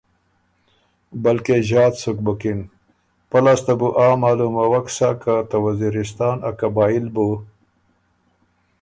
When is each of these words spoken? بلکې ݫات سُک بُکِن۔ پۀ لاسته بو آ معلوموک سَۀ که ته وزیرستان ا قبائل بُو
بلکې 1.23 1.55
ݫات 1.67 1.93
سُک 2.01 2.17
بُکِن۔ 2.25 2.59
پۀ 3.29 3.37
لاسته 3.43 3.73
بو 3.79 3.87
آ 4.05 4.07
معلوموک 4.21 4.87
سَۀ 4.95 5.09
که 5.21 5.35
ته 5.49 5.57
وزیرستان 5.65 6.37
ا 6.49 6.51
قبائل 6.59 7.05
بُو 7.13 7.27